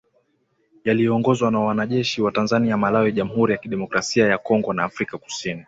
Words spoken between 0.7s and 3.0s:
yaliyoongozwa na wanajeshi wa Tanzania